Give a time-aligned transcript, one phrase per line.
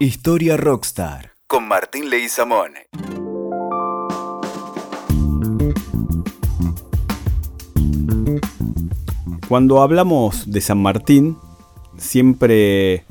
[0.00, 2.70] Historia Rockstar con Martín Leguizamón.
[9.48, 11.36] Cuando hablamos de San Martín,
[11.96, 13.06] siempre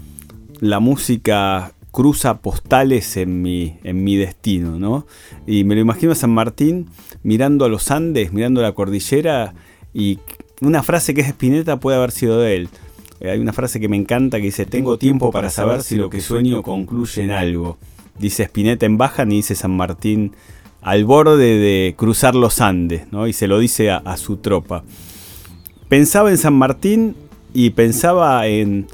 [0.61, 5.05] la música cruza postales en mi, en mi destino, ¿no?
[5.45, 6.89] Y me lo imagino a San Martín
[7.21, 9.55] mirando a los Andes, mirando la cordillera
[9.93, 10.19] y
[10.61, 12.69] una frase que es Spinetta puede haber sido de él.
[13.19, 16.09] Eh, hay una frase que me encanta que dice, tengo tiempo para saber si lo
[16.09, 17.77] que sueño concluye en algo.
[18.19, 20.33] Dice Spinetta en baja y dice San Martín
[20.81, 23.27] al borde de cruzar los Andes, ¿no?
[23.27, 24.83] Y se lo dice a, su tropa.
[25.89, 27.15] Pensaba en San Martín
[27.53, 28.87] y pensaba en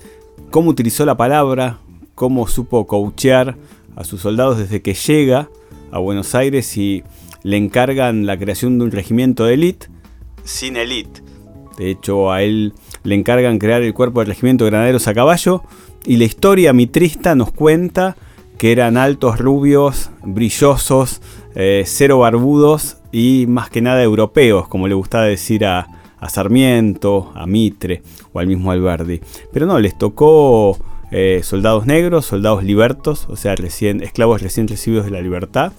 [0.49, 1.79] cómo utilizó la palabra,
[2.15, 3.57] cómo supo coachear
[3.95, 5.49] a sus soldados desde que llega
[5.91, 7.03] a Buenos Aires y
[7.43, 9.87] le encargan la creación de un regimiento de élite
[10.43, 11.21] sin élite.
[11.77, 12.73] De hecho, a él
[13.03, 15.63] le encargan crear el cuerpo del regimiento de granaderos a caballo
[16.05, 18.15] y la historia mitrista nos cuenta
[18.57, 21.21] que eran altos, rubios, brillosos,
[21.55, 25.87] eh, cero barbudos y más que nada europeos, como le gustaba decir a,
[26.19, 28.01] a Sarmiento, a Mitre
[28.31, 29.21] o al mismo Alberdi.
[29.51, 30.77] Pero no, les tocó
[31.11, 35.73] eh, soldados negros, soldados libertos, o sea, esclavos recién recibidos de la libertad,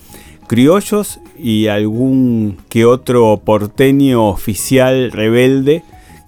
[0.47, 5.83] criollos y algún que otro porteño oficial rebelde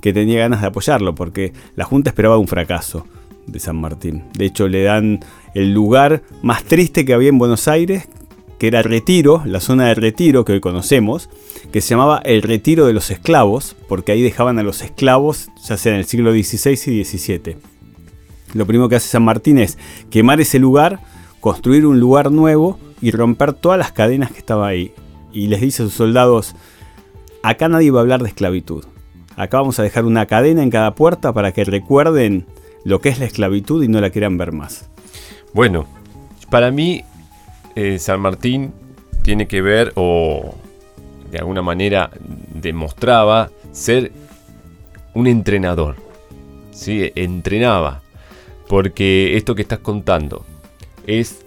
[0.06, 3.08] que tenía ganas de apoyarlo, porque la Junta esperaba un fracaso
[3.48, 4.22] de San Martín.
[4.34, 5.18] De hecho, le dan
[5.52, 8.08] el lugar más triste que había en Buenos Aires,
[8.60, 11.28] que era Retiro, la zona de Retiro que hoy conocemos,
[11.72, 15.76] que se llamaba el Retiro de los Esclavos, porque ahí dejaban a los esclavos, ya
[15.76, 17.56] sea en el siglo XVI y XVII.
[18.54, 19.76] Lo primero que hace San Martín es
[20.08, 21.00] quemar ese lugar,
[21.40, 24.92] construir un lugar nuevo y romper todas las cadenas que estaba ahí.
[25.32, 26.54] Y les dice a sus soldados,
[27.42, 28.84] acá nadie va a hablar de esclavitud.
[29.36, 32.46] Acá vamos a dejar una cadena en cada puerta para que recuerden
[32.84, 34.88] lo que es la esclavitud y no la quieran ver más.
[35.52, 35.86] Bueno,
[36.50, 37.04] para mí
[37.74, 38.72] eh, San Martín
[39.22, 40.54] tiene que ver o
[41.30, 42.10] de alguna manera
[42.54, 44.12] demostraba ser
[45.12, 45.96] un entrenador.
[46.70, 47.12] ¿sí?
[47.14, 48.02] Entrenaba.
[48.68, 50.44] Porque esto que estás contando
[51.06, 51.44] es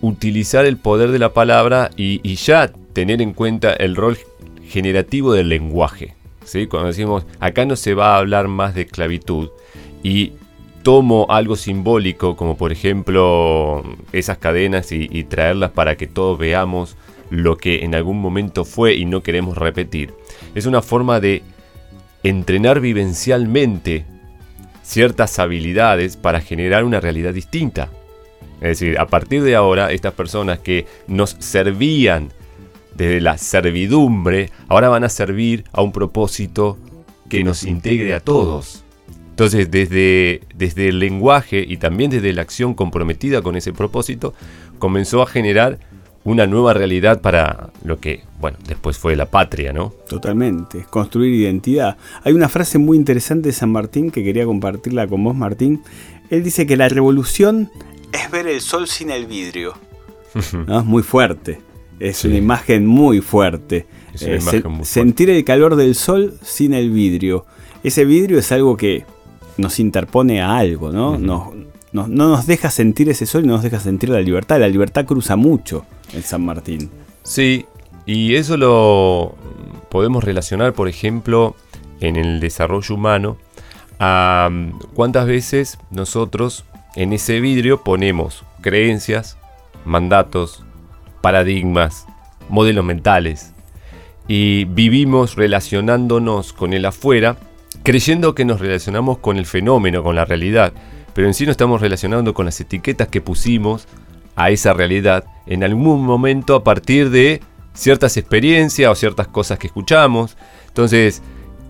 [0.00, 4.18] utilizar el poder de la palabra y, y ya tener en cuenta el rol
[4.66, 6.14] generativo del lenguaje.
[6.44, 6.66] ¿Sí?
[6.66, 9.50] Cuando decimos, acá no se va a hablar más de esclavitud
[10.02, 10.32] y
[10.82, 16.96] tomo algo simbólico, como por ejemplo esas cadenas y, y, traerlas para que todos veamos
[17.28, 20.14] lo que en algún momento fue y no queremos repetir.
[20.54, 21.42] Es una forma de
[22.22, 24.04] entrenar vivencialmente
[24.82, 27.90] ciertas habilidades para generar una realidad distinta.
[28.60, 32.32] Es decir, a partir de ahora, estas personas que nos servían
[32.94, 36.78] desde la servidumbre, ahora van a servir a un propósito
[37.28, 38.84] que nos integre a todos.
[39.30, 44.34] Entonces, desde, desde el lenguaje y también desde la acción comprometida con ese propósito,
[44.78, 45.78] comenzó a generar
[46.24, 49.94] una nueva realidad para lo que, bueno, después fue la patria, ¿no?
[50.08, 51.96] Totalmente, construir identidad.
[52.24, 55.82] Hay una frase muy interesante de San Martín que quería compartirla con vos, Martín.
[56.28, 57.70] Él dice que la revolución
[58.12, 59.74] es ver el sol sin el vidrio.
[60.66, 60.80] ¿no?
[60.80, 61.60] Es muy fuerte.
[62.00, 62.28] Es sí.
[62.28, 63.86] una imagen muy fuerte.
[64.12, 64.86] Es una eh, imagen muy fuerte.
[64.86, 67.46] Sentir el calor del sol sin el vidrio.
[67.84, 69.04] Ese vidrio es algo que
[69.56, 71.12] nos interpone a algo, ¿no?
[71.12, 71.20] Uh -huh.
[71.20, 71.48] nos,
[71.92, 74.58] nos, no nos deja sentir ese sol no nos deja sentir la libertad.
[74.58, 76.90] La libertad cruza mucho en San Martín.
[77.22, 77.66] Sí,
[78.06, 79.34] y eso lo
[79.90, 81.54] podemos relacionar, por ejemplo,
[82.00, 83.36] en el desarrollo humano,
[83.98, 84.48] a
[84.94, 86.64] cuántas veces nosotros
[86.96, 89.36] en ese vidrio ponemos creencias,
[89.84, 90.64] mandatos,
[91.20, 92.06] paradigmas,
[92.48, 93.52] modelos mentales,
[94.28, 97.36] y vivimos relacionándonos con el afuera,
[97.82, 100.72] creyendo que nos relacionamos con el fenómeno, con la realidad,
[101.14, 103.86] pero en sí no estamos relacionando con las etiquetas que pusimos
[104.36, 107.40] a esa realidad en algún momento a partir de
[107.74, 110.36] ciertas experiencias o ciertas cosas que escuchamos.
[110.68, 111.22] Entonces,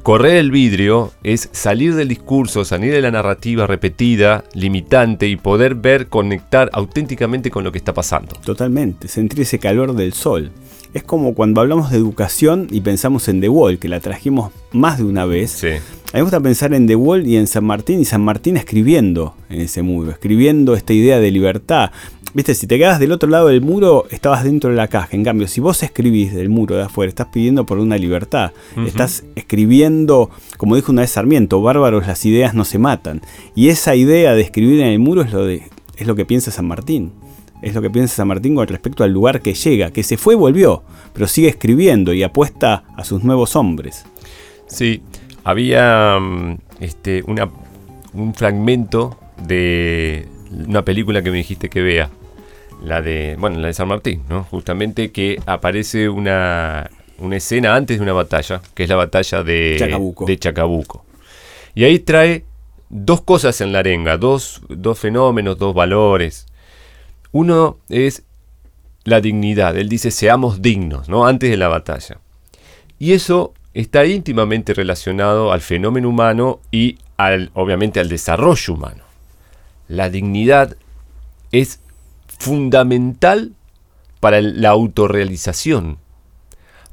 [0.02, 5.74] correr el vidrio es salir del discurso, salir de la narrativa repetida, limitante y poder
[5.74, 8.36] ver, conectar auténticamente con lo que está pasando.
[8.44, 10.50] Totalmente, sentir ese calor del sol.
[10.92, 14.98] Es como cuando hablamos de educación y pensamos en The Wall, que la trajimos más
[14.98, 15.52] de una vez.
[15.52, 15.68] Sí.
[15.68, 15.80] A mí
[16.14, 19.60] me gusta pensar en The Wall y en San Martín, y San Martín escribiendo en
[19.60, 21.92] ese muro, escribiendo esta idea de libertad.
[22.34, 25.08] Viste, si te quedas del otro lado del muro, estabas dentro de la caja.
[25.12, 28.52] En cambio, si vos escribís del muro de afuera, estás pidiendo por una libertad.
[28.76, 28.86] Uh -huh.
[28.86, 33.20] Estás escribiendo, como dijo una vez Sarmiento, bárbaros, las ideas no se matan.
[33.54, 35.62] Y esa idea de escribir en el muro es lo, de,
[35.96, 37.12] es lo que piensa San Martín.
[37.62, 40.34] Es lo que piensa San Martín con respecto al lugar que llega, que se fue
[40.34, 44.04] y volvió, pero sigue escribiendo y apuesta a sus nuevos hombres.
[44.66, 45.02] Sí,
[45.44, 46.18] había
[46.80, 47.50] este, una,
[48.14, 52.10] un fragmento de una película que me dijiste que vea.
[52.82, 54.44] La de, bueno, la de San Martín, ¿no?
[54.44, 59.76] Justamente que aparece una, una escena antes de una batalla, que es la batalla de
[59.78, 60.24] Chacabuco.
[60.24, 61.04] de Chacabuco.
[61.74, 62.44] Y ahí trae
[62.88, 66.46] dos cosas en la arenga, dos, dos fenómenos, dos valores.
[67.32, 68.24] Uno es
[69.04, 69.76] la dignidad.
[69.76, 71.26] Él dice, seamos dignos, ¿no?
[71.26, 72.18] Antes de la batalla.
[72.98, 79.04] Y eso está íntimamente relacionado al fenómeno humano y al, obviamente al desarrollo humano.
[79.88, 80.76] La dignidad
[81.52, 81.80] es
[82.26, 83.52] fundamental
[84.20, 85.98] para la autorrealización,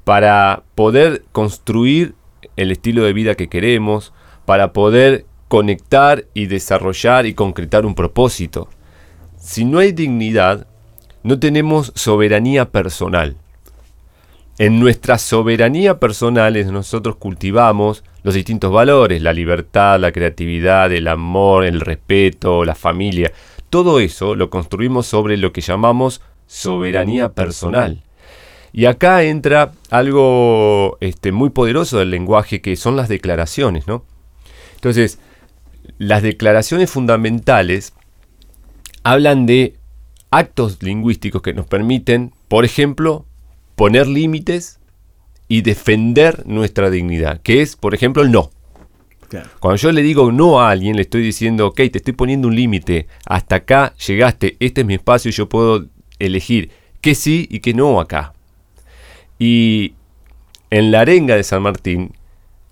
[0.04, 2.16] para poder construir
[2.56, 4.14] el estilo de vida que queremos,
[4.46, 8.70] para poder conectar y desarrollar y concretar un propósito.
[9.40, 10.68] Si no hay dignidad,
[11.24, 13.36] no tenemos soberanía personal.
[14.60, 21.66] En nuestra soberanía personal nosotros cultivamos los distintos valores, la libertad, la creatividad, el amor,
[21.66, 23.32] el respeto, la familia.
[23.70, 28.02] Todo eso lo construimos sobre lo que llamamos soberanía personal.
[28.74, 34.04] Y acá entra algo este, muy poderoso del lenguaje que son las declaraciones, ¿no?
[34.76, 35.20] Entonces,
[35.98, 37.94] las declaraciones fundamentales
[39.12, 39.76] hablan de
[40.32, 43.26] actos lingüísticos que nos permiten, por ejemplo,
[43.76, 44.80] poner límites
[45.48, 48.52] y defender nuestra dignidad, que es, por ejemplo, el no.
[49.30, 49.50] Claro.
[49.60, 52.56] Cuando yo le digo no a alguien, le estoy diciendo, ok, te estoy poniendo un
[52.56, 55.86] límite, hasta acá llegaste, este es mi espacio y yo puedo
[56.20, 58.34] elegir que sí y que no acá.
[59.40, 59.94] Y
[60.70, 62.12] en la arenga de San Martín,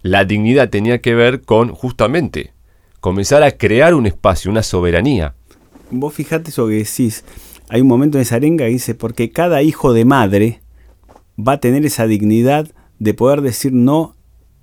[0.01, 2.51] la dignidad tenía que ver con justamente
[2.99, 5.35] comenzar a crear un espacio, una soberanía.
[5.91, 7.23] Vos fijate eso que decís.
[7.69, 10.61] Hay un momento en esa arenga que dice, porque cada hijo de madre
[11.37, 12.67] va a tener esa dignidad
[12.99, 14.15] de poder decir no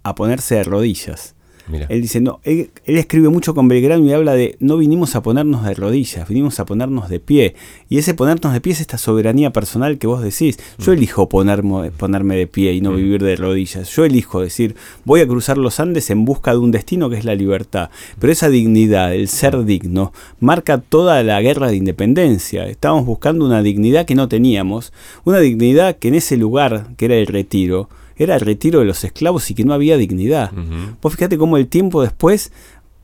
[0.02, 1.34] a ponerse de rodillas.
[1.68, 1.86] Mira.
[1.88, 5.22] Él dice, no, él, él, escribe mucho con Belgrano y habla de no vinimos a
[5.22, 7.54] ponernos de rodillas, vinimos a ponernos de pie.
[7.88, 10.58] Y ese ponernos de pie es esta soberanía personal que vos decís.
[10.78, 10.96] Yo Mm.
[10.96, 13.88] elijo ponerme, ponerme de pie y no vivir de rodillas.
[13.94, 14.74] Yo elijo decir,
[15.04, 17.90] voy a cruzar los Andes en busca de un destino que es la libertad.
[18.18, 22.66] Pero esa dignidad, el ser digno, marca toda la guerra de independencia.
[22.66, 24.92] Estábamos buscando una dignidad que no teníamos,
[25.24, 29.04] una dignidad que en ese lugar, que era el retiro, era el retiro de los
[29.04, 30.52] esclavos y que no había dignidad.
[30.52, 30.96] Ujú.
[31.00, 32.52] Vos fíjate cómo el tiempo después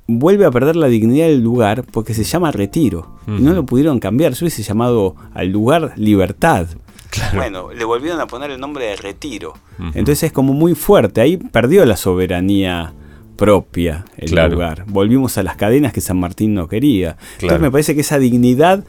[0.06, 3.18] vuelve a perder la dignidad del lugar porque se llama retiro.
[3.26, 4.32] Y no lo pudieron cambiar.
[4.32, 6.66] Yo hubiese llamado al lugar libertad.
[7.10, 7.36] Claro.
[7.36, 9.54] Bueno, le volvieron a poner el nombre de retiro.
[9.78, 11.20] Entonces es como muy fuerte.
[11.20, 12.94] Ahí perdió la soberanía
[13.38, 14.52] propia el Claro.
[14.54, 14.84] lugar.
[14.88, 17.12] Volvimos a las cadenas que San Martín no quería.
[17.14, 17.28] Claro.
[17.40, 18.84] Entonces me parece que esa dignidad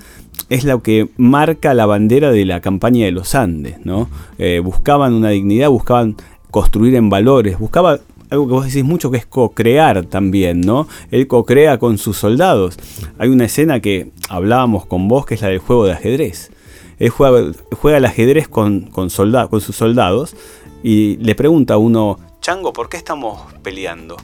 [0.50, 4.10] es lo que marca la bandera de la campaña de los Andes, ¿no?
[4.40, 6.16] Eh, buscaban una dignidad, buscaban
[6.50, 8.00] construir en valores, buscaba
[8.32, 10.88] algo que vos decís mucho que es co-crear también, ¿no?
[11.12, 12.78] Él co-crea con sus soldados.
[13.20, 16.52] Hay una escena que hablábamos con vos que es la del juego de ajedrez.
[16.98, 20.36] Él juega, juega el ajedrez con, con, solda- con sus soldados
[20.84, 24.16] y le pregunta a uno, Chango, ¿por qué estamos peleando?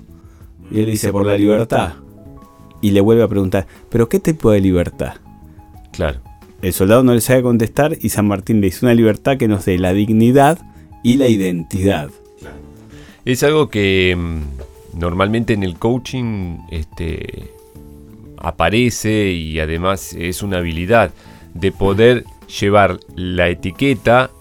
[0.71, 1.93] Y él dice, por la libertad.
[2.81, 5.15] Y le vuelve a preguntar, ¿pero qué tipo de libertad?
[5.91, 6.19] Claro.
[6.61, 9.65] El soldado no le sabe contestar y San Martín le dice una libertad que nos
[9.65, 10.59] dé la dignidad
[11.03, 12.09] y la identidad.
[13.23, 17.51] Es algo que mm, normalmente en el coaching este,
[18.37, 21.11] aparece y además es una habilidad
[21.53, 22.25] de poder
[22.59, 24.31] llevar la etiqueta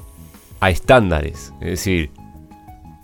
[0.60, 1.52] a estándares.
[1.60, 2.10] Es decir,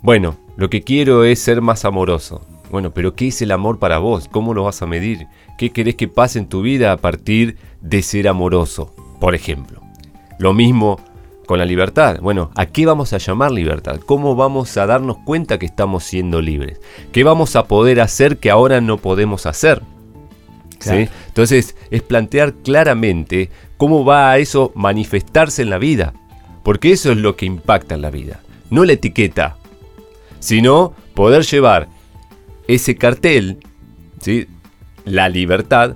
[0.01, 2.41] bueno, lo que quiero es ser más amoroso.
[2.71, 4.29] Bueno, pero ¿qué es el amor para vos?
[4.29, 5.27] ¿Cómo lo vas a medir?
[5.57, 8.95] ¿Qué querés que pase en tu vida a partir de ser amoroso?
[9.19, 9.81] Por ejemplo.
[10.39, 10.97] Lo mismo
[11.45, 12.19] con la libertad.
[12.21, 13.99] Bueno, ¿a qué vamos a llamar libertad?
[14.05, 16.79] ¿Cómo vamos a darnos cuenta que estamos siendo libres?
[17.11, 19.81] ¿Qué vamos a poder hacer que ahora no podemos hacer?
[20.79, 21.09] ¿Sí?
[21.27, 26.13] Entonces, es plantear claramente cómo va a eso manifestarse en la vida.
[26.63, 28.39] Porque eso es lo que impacta en la vida.
[28.69, 29.57] No la etiqueta,
[30.39, 31.89] sino poder llevar
[32.67, 33.57] ese cartel,
[34.21, 34.47] ¿sí?
[35.05, 35.95] la libertad,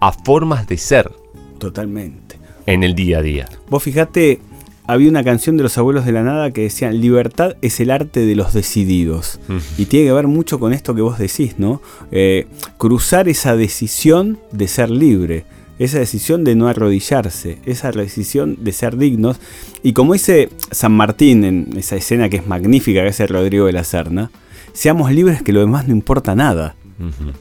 [0.00, 1.10] a formas de ser
[1.58, 2.38] Totalmente.
[2.66, 3.48] en el día a día.
[3.70, 4.40] Vos fijate,
[4.86, 8.20] había una canción de los abuelos de la nada que decía, libertad es el arte
[8.20, 9.40] de los decididos.
[9.78, 11.80] Y tiene que ver mucho con esto que vos decís, ¿no?
[12.12, 15.44] Eh, cruzar esa decisión de ser libre,
[15.78, 19.38] esa decisión de no arrodillarse, esa decisión de ser dignos.
[19.82, 23.72] Y como dice San Martín en esa escena que es magnífica que hace Rodrigo de
[23.72, 24.30] la Serna,
[24.74, 26.74] seamos libres que lo demás no importa nada.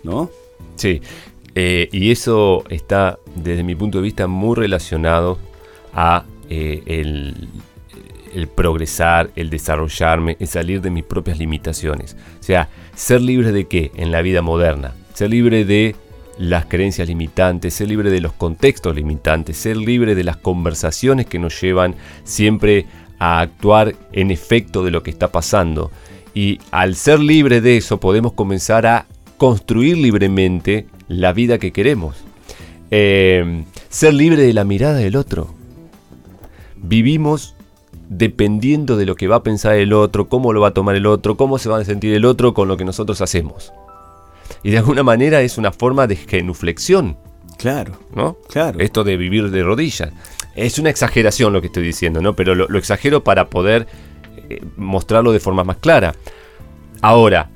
[0.03, 0.29] ¿no?
[0.75, 1.01] Sí,
[1.55, 5.37] eh, y eso está desde mi punto de vista muy relacionado
[5.93, 7.49] a eh, el,
[8.33, 12.15] el progresar, el desarrollarme, el salir de mis propias limitaciones.
[12.39, 14.93] O sea, ser libre de qué en la vida moderna?
[15.13, 15.95] Ser libre de
[16.37, 21.39] las creencias limitantes, ser libre de los contextos limitantes, ser libre de las conversaciones que
[21.39, 22.87] nos llevan siempre
[23.19, 25.91] a actuar en efecto de lo que está pasando.
[26.33, 29.05] Y al ser libre de eso podemos comenzar a
[29.37, 32.17] construir libremente la vida que queremos.
[32.91, 35.53] Eh, ser libre de la mirada del otro.
[36.75, 37.55] Vivimos
[38.09, 41.05] dependiendo de lo que va a pensar el otro, cómo lo va a tomar el
[41.05, 43.73] otro, cómo se va a sentir el otro con lo que nosotros hacemos.
[44.61, 47.17] Y de alguna manera es una forma de genuflexión.
[47.57, 47.93] Claro.
[48.15, 48.37] ¿No?
[48.49, 48.79] Claro.
[48.79, 50.11] Esto de vivir de rodillas.
[50.55, 52.35] Es una exageración lo que estoy diciendo, ¿no?
[52.35, 53.87] Pero lo, exagero para poder
[54.77, 56.15] mostrarlo de forma más clara.
[57.01, 57.49] Ahora,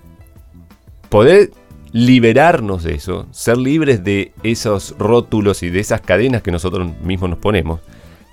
[1.09, 1.51] poder
[1.91, 7.29] liberarnos de eso, ser libres de esos rótulos y de esas cadenas que nosotros mismos
[7.29, 7.79] nos ponemos,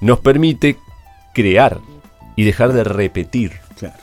[0.00, 0.76] nos permite
[1.32, 1.80] crear
[2.36, 3.52] y dejar de repetir.
[3.78, 3.96] Claro,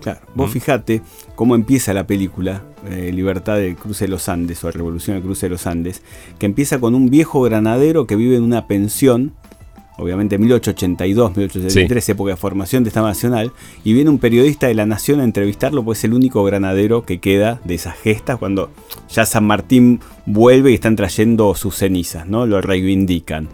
[0.00, 0.20] claro.
[0.34, 1.02] Vos fijate
[1.34, 5.46] cómo empieza la película, eh, Libertad del Cruce de los Andes o Revolución del Cruce
[5.46, 6.02] de los Andes,
[6.38, 9.34] que empieza con un viejo granadero que vive en una pensión
[9.96, 13.52] obviamente 1882, 1883, época de formación de Estado Nacional,
[13.84, 17.20] y viene un periodista de La Nación a entrevistarlo, pues es el único granadero que
[17.20, 18.70] queda de esas gestas cuando
[19.08, 22.46] ya San Martín vuelve y están trayendo sus cenizas, ¿no?
[22.46, 23.48] Lo reivindican.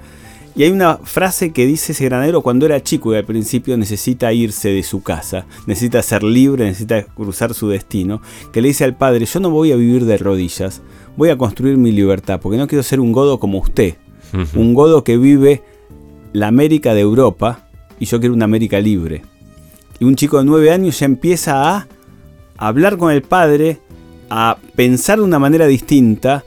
[0.57, 4.33] Y hay una frase que dice ese granadero cuando era chico y al principio necesita
[4.33, 8.21] irse de su casa, necesita ser libre, necesita cruzar su destino,
[8.53, 10.83] que le dice al padre, yo no voy a vivir de rodillas,
[11.17, 13.95] voy a construir mi libertad, porque no quiero ser un godo como usted,
[14.55, 15.63] un godo que vive
[16.33, 17.69] la América de Europa
[17.99, 19.23] y yo quiero una América libre.
[19.99, 21.87] Y un chico de nueve años ya empieza a
[22.57, 23.79] hablar con el padre,
[24.31, 26.45] a pensar de una manera distinta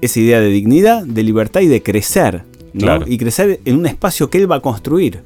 [0.00, 2.44] esa idea de dignidad, de libertad y de crecer.
[3.06, 5.22] Y crecer en un espacio que él va a construir.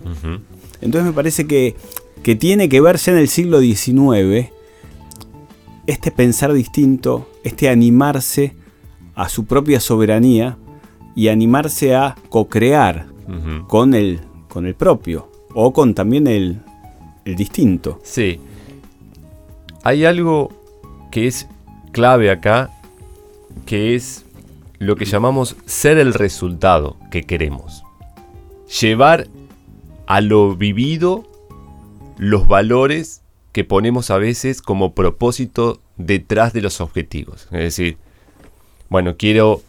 [0.80, 1.74] Entonces me parece que,
[2.22, 4.50] que tiene que ver ya en el siglo XIX
[5.86, 8.54] este pensar distinto, este animarse
[9.16, 10.56] a su propia soberanía
[11.16, 13.09] y animarse a co-crear
[13.66, 16.60] con, el, con el propio o con también el,
[17.24, 18.00] el distinto.
[18.02, 18.40] Sí.
[19.82, 20.50] Hay algo
[21.10, 21.46] que es
[21.92, 22.70] clave acá,
[23.66, 24.24] que es
[24.78, 27.84] lo que llamamos ser el resultado que queremos.
[28.80, 29.28] Llevar
[30.06, 31.24] a lo vivido
[32.18, 33.22] los valores
[33.52, 37.44] que ponemos a veces como propósito detrás de los objetivos.
[37.50, 37.96] Es decir,
[38.88, 39.62] bueno, quiero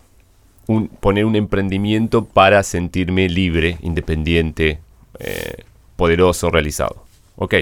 [0.99, 4.79] poner un emprendimiento para sentirme libre, independiente,
[5.19, 5.63] eh,
[5.95, 7.05] poderoso, realizado.
[7.35, 7.55] Ok.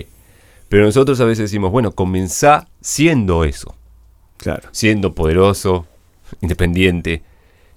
[0.70, 3.75] Pero nosotros a veces decimos, bueno, comenzá siendo eso.
[4.38, 4.70] Claro.
[4.72, 5.88] Siendo poderoso,
[6.42, 7.24] independiente,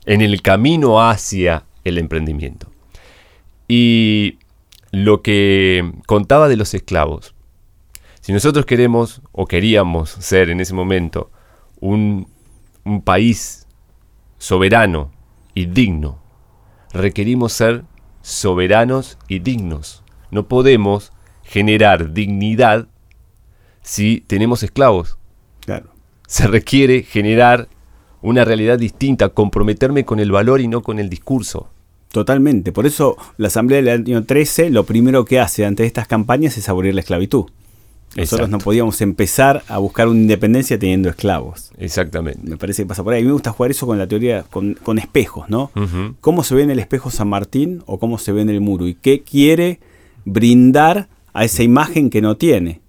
[0.05, 2.69] en el camino hacia el emprendimiento.
[3.67, 4.39] Y
[4.91, 7.35] lo que contaba de los esclavos.
[8.21, 11.31] Si nosotros queremos o queríamos ser en ese momento
[11.81, 12.29] un,
[12.85, 13.67] un país
[14.39, 15.11] soberano
[15.54, 16.18] y digno.
[16.92, 17.85] Requerimos ser
[18.21, 20.02] soberanos y dignos.
[20.30, 22.88] No podemos generar dignidad
[23.82, 25.18] si tenemos esclavos.
[25.64, 25.90] Claro.
[26.26, 27.68] Se requiere generar
[28.23, 31.68] una realidad distinta, comprometerme con el valor y no con el discurso.
[32.12, 32.73] Totalmente.
[32.73, 36.68] Por eso la Asamblea del año 13 lo primero que hace ante estas campañas es
[36.68, 37.47] abolir la esclavitud.
[38.16, 41.73] Nosotros no podíamos empezar a buscar una independencia teniendo esclavos.
[41.78, 42.40] Exactamente.
[42.42, 43.21] Me parece que pasa por ahí.
[43.21, 45.71] A mí me gusta jugar eso con la teoría, con, espejos, ¿no?
[46.21, 48.87] ¿Cómo se ve en el espejo San Martín o cómo se ve en el muro?
[48.87, 49.81] ¿Y qué quiere
[50.25, 52.81] brindar a esa imagen que no tiene?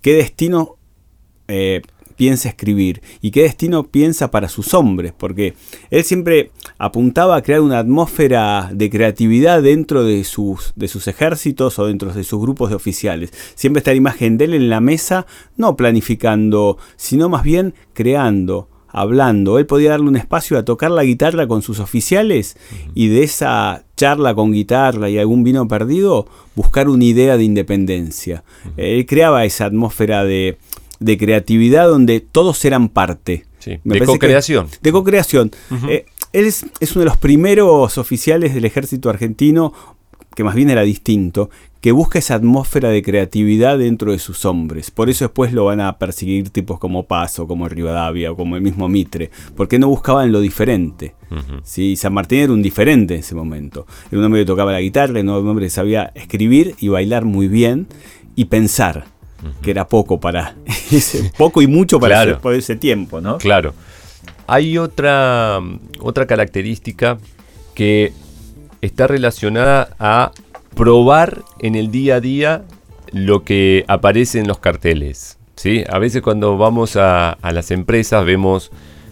[0.00, 0.76] ¿Qué destino
[1.48, 1.82] eh,
[2.22, 5.54] piensa escribir y qué destino piensa para sus hombres, porque
[5.90, 11.80] él siempre apuntaba a crear una atmósfera de creatividad dentro de sus, de sus ejércitos
[11.80, 13.32] o dentro de sus grupos de oficiales.
[13.56, 15.26] Siempre está la imagen de él en la mesa,
[15.56, 19.58] no planificando, sino más bien creando, hablando.
[19.58, 22.56] Él podía darle un espacio a tocar la guitarra con sus oficiales
[22.94, 28.44] y de esa charla con guitarra y algún vino perdido, buscar una idea de independencia.
[28.76, 30.58] Él creaba esa atmósfera de,
[31.02, 33.46] de creatividad donde todos eran parte.
[33.64, 34.66] de co-creación.
[34.80, 35.50] De co-creación.
[35.88, 39.72] Eh, él es, uno de los primeros oficiales del ejército argentino,
[40.34, 41.50] que más bien era distinto,
[41.82, 44.90] que busca esa atmósfera de creatividad dentro de sus hombres.
[44.90, 48.62] Por eso después lo van a perseguir tipos como Paso, como Rivadavia o como el
[48.62, 51.14] mismo Mitre, porque no buscaban lo diferente.
[51.96, 53.86] San Martín era un diferente en ese momento.
[54.10, 57.24] Era un hombre que tocaba la guitarra, era un hombre que sabía escribir y bailar
[57.24, 57.88] muy bien
[58.36, 59.11] y pensar
[59.60, 60.54] que era poco para
[60.90, 63.38] ese, poco y mucho para ese, tiempo, ¿no?
[63.38, 63.74] Claro.
[64.46, 65.60] Hay otra,
[66.00, 67.18] otra característica
[67.74, 68.12] que
[68.80, 70.32] está relacionada a
[70.74, 72.64] probar en el día a día
[73.12, 75.38] lo que aparece en los carteles.
[75.56, 75.84] ¿sí?
[75.88, 78.70] A veces cuando vamos a, las empresas vemos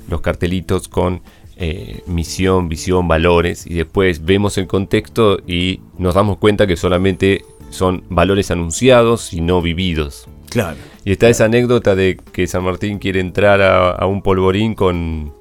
[0.08, 1.22] los cartelitos con
[1.56, 7.44] eh, misión, visión, valores, y después vemos el contexto y nos damos cuenta que solamente
[7.70, 10.28] son valores anunciados y no vividos.
[10.50, 10.76] Claro.
[11.04, 15.32] Y está esa anécdota de que San Martín quiere entrar a, un polvorín con,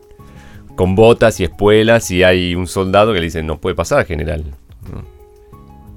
[0.76, 4.46] con botas y espuelas y hay un soldado que le dice, no puede pasar, general.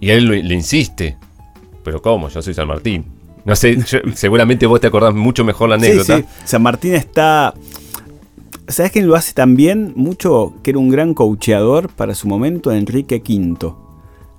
[0.01, 1.17] Y él le insiste,
[1.85, 2.29] pero ¿cómo?
[2.29, 3.05] Yo soy San Martín.
[3.45, 3.79] No sé,
[4.15, 6.17] seguramente vos te acordás mucho mejor la anécdota.
[6.17, 6.29] Sí, sí.
[6.45, 7.55] San Martín está...
[8.69, 9.93] ¿Sabes quién lo hace también?
[9.97, 13.75] Mucho, que era un gran coacheador para su momento, Enrique V.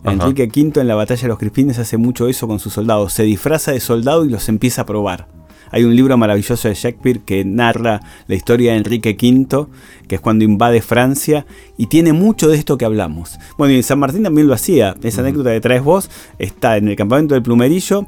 [0.04, 3.14] Enrique V en la batalla de los Crispines hace mucho eso con sus soldados.
[3.14, 5.28] Se disfraza de soldado y los empieza a probar.
[5.72, 9.66] Hay un libro maravilloso de Shakespeare que narra la historia de Enrique V,
[10.08, 13.40] que es cuando invade Francia, y tiene mucho de esto que hablamos.
[13.58, 14.96] Bueno, y San Martín también lo hacía.
[15.02, 18.06] Esa anécdota que traes vos está en el campamento del Plumerillo.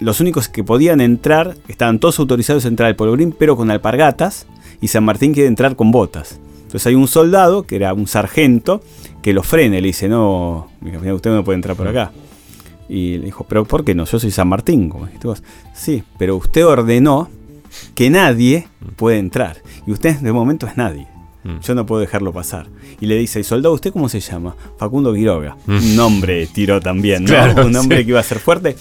[0.00, 4.46] Los únicos que podían entrar, estaban todos autorizados a entrar al polvorín, pero con alpargatas,
[4.80, 6.40] y San Martín quiere entrar con botas.
[6.62, 8.82] Entonces hay un soldado, que era un sargento,
[9.22, 12.12] que lo frena y le dice, no, usted no puede entrar por acá.
[12.88, 14.04] Y le dijo, pero ¿por qué no?
[14.04, 15.42] Yo soy San Martín, como dijiste vos.
[15.74, 17.28] Sí, pero usted ordenó
[17.94, 19.58] que nadie puede entrar.
[19.86, 21.06] Y usted de momento es nadie.
[21.44, 21.60] Mm.
[21.60, 22.66] Yo no puedo dejarlo pasar.
[23.00, 24.56] Y le dice, ¿y soldado usted cómo se llama?
[24.78, 25.56] Facundo Quiroga.
[25.66, 25.76] Mm.
[25.76, 27.64] Un nombre tiró también, ¿no?
[27.64, 28.76] un nombre que iba a ser fuerte.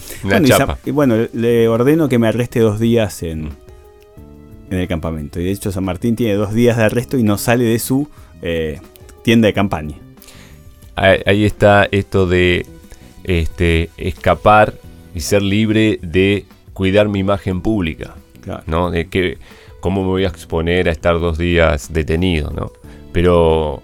[0.86, 3.50] y, bueno, le ordeno que me arreste dos días en,
[4.70, 5.40] en el campamento.
[5.40, 8.08] Y de hecho San Martín tiene dos días de arresto y no sale de su
[8.42, 8.80] eh,
[9.24, 9.98] tienda de campaña.
[10.98, 12.66] Ahí está esto de
[13.24, 14.74] este, escapar
[15.14, 18.16] y ser libre de cuidar mi imagen pública.
[18.66, 18.92] ¿no?
[18.92, 19.38] De que,
[19.80, 22.72] cómo me voy a exponer a estar dos días detenido, ¿no?
[23.12, 23.82] Pero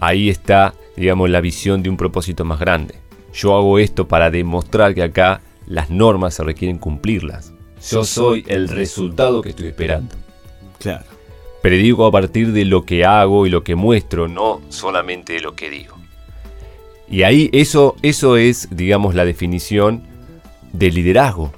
[0.00, 2.94] ahí está, digamos, la visión de un propósito más grande.
[3.32, 7.52] Yo hago esto para demostrar que acá las normas se requieren cumplirlas.
[7.90, 10.14] Yo soy el resultado que estoy esperando.
[10.78, 11.04] Claro.
[11.62, 15.54] Predigo a partir de lo que hago y lo que muestro, no solamente de lo
[15.54, 15.96] que digo.
[17.10, 20.02] Y ahí eso, eso es, digamos, la definición
[20.72, 21.52] de liderazgo.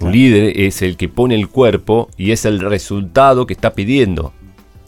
[0.00, 4.32] Un líder es el que pone el cuerpo y es el resultado que está pidiendo.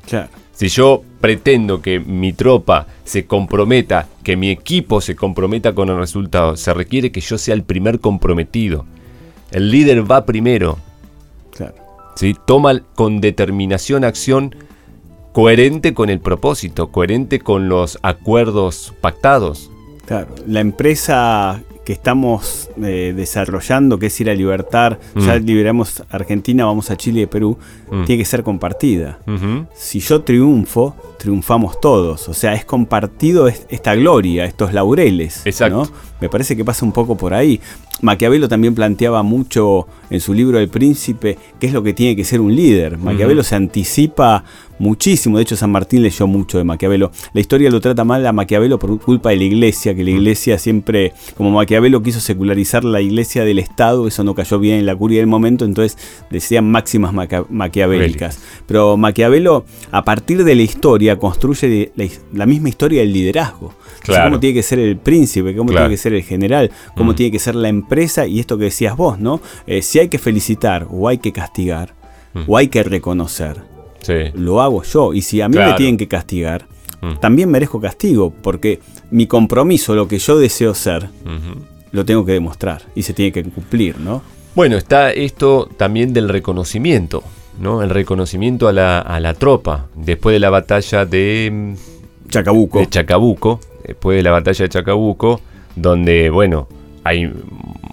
[0.09, 0.29] Claro.
[0.53, 5.99] Si yo pretendo que mi tropa se comprometa, que mi equipo se comprometa con el
[5.99, 8.85] resultado, se requiere que yo sea el primer comprometido.
[9.51, 10.79] El líder va primero.
[11.57, 11.75] Claro.
[12.15, 12.37] ¿sí?
[12.47, 14.55] Toma con determinación acción
[15.33, 19.70] coherente con el propósito, coherente con los acuerdos pactados.
[20.11, 25.45] Claro, la empresa que estamos eh, desarrollando, que es ir a libertar, ya mm.
[25.45, 27.57] liberamos Argentina, vamos a Chile y Perú,
[27.93, 28.07] mm.
[28.07, 29.21] tiene que ser compartida.
[29.73, 32.29] Si yo triunfo, triunfamos todos.
[32.29, 35.47] O sea, es compartido esta gloria, estos laureles.
[35.47, 35.89] Exacto.
[36.21, 37.61] Me parece que pasa un poco por ahí.
[38.03, 42.25] Maquiavelo también planteaba mucho en su libro El Príncipe qué es lo que tiene que
[42.25, 42.99] ser un líder.
[42.99, 44.45] Maquiavelo se anticipa
[44.79, 47.13] muchísimo, de hecho San Martín leyó mucho de Maquiavelo.
[47.35, 50.59] La historia lo trata mal a Maquiavelo por culpa de la iglesia, que la iglesia
[50.59, 54.97] siempre, como Maquiavelo quiso secularizar la iglesia del Estado, eso no cayó bien en la
[54.97, 55.99] curia del momento, entonces
[56.31, 57.13] decían máximas
[57.51, 58.41] maquiavélicas.
[58.67, 61.93] Pero Maquiavelo, a partir de la historia, construye
[62.33, 63.75] la misma historia del liderazgo.
[64.07, 67.39] Cómo tiene que ser el príncipe, cómo tiene que ser el general, cómo tiene que
[67.39, 67.90] ser la empresa
[68.27, 69.41] y esto que decías vos, ¿no?
[69.67, 71.95] Eh, si hay que felicitar o hay que castigar
[72.35, 72.43] mm.
[72.47, 73.57] o hay que reconocer,
[74.35, 75.13] lo hago yo.
[75.13, 76.67] Y si a mí me tienen que castigar,
[77.01, 77.17] mm.
[77.21, 81.09] también merezco castigo, porque mi compromiso, lo que yo deseo ser,
[81.93, 84.23] lo tengo que demostrar y se tiene que cumplir, ¿no?
[84.55, 87.23] Bueno, está esto también del reconocimiento,
[87.61, 87.83] ¿no?
[87.83, 91.75] El reconocimiento a la, a la tropa después de la batalla de
[92.29, 92.81] Chacabuco.
[92.81, 95.41] De Chacabuco, después de la batalla de Chacabuco,
[95.77, 96.69] donde, bueno,
[97.05, 97.33] hay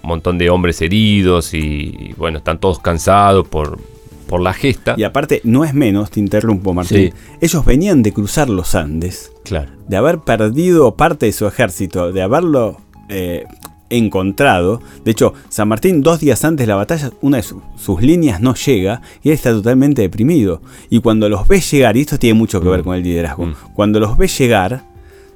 [0.08, 3.78] montón de hombres heridos y, bueno, están todos cansados por,
[4.26, 4.94] por la gesta.
[4.96, 7.12] Y aparte, no es menos, te interrumpo, Martín.
[7.40, 9.70] Ellos venían de cruzar los Andes, claro.
[9.86, 13.44] de haber perdido parte de su ejército, de haberlo eh,
[13.90, 14.80] encontrado.
[15.04, 18.54] De hecho, San Martín, dos días antes de la batalla, una de sus líneas no
[18.54, 20.60] llega y él está totalmente deprimido.
[20.90, 22.84] Y cuando los ve llegar, y esto tiene mucho que ver mm.
[22.84, 23.54] con el liderazgo, mm.
[23.74, 24.84] cuando los ve llegar,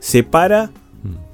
[0.00, 0.70] se para.